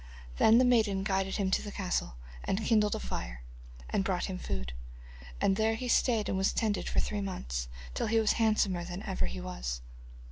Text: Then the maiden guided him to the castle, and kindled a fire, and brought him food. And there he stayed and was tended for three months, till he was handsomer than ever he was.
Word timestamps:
Then 0.37 0.57
the 0.57 0.65
maiden 0.65 1.03
guided 1.03 1.35
him 1.35 1.51
to 1.51 1.61
the 1.61 1.71
castle, 1.71 2.15
and 2.43 2.65
kindled 2.65 2.95
a 2.95 2.99
fire, 2.99 3.43
and 3.91 4.03
brought 4.03 4.25
him 4.25 4.39
food. 4.39 4.73
And 5.39 5.57
there 5.57 5.75
he 5.75 5.87
stayed 5.87 6.27
and 6.27 6.39
was 6.39 6.53
tended 6.53 6.89
for 6.89 6.99
three 6.99 7.21
months, 7.21 7.67
till 7.93 8.07
he 8.07 8.19
was 8.19 8.31
handsomer 8.41 8.83
than 8.83 9.03
ever 9.03 9.27
he 9.27 9.39
was. 9.39 9.81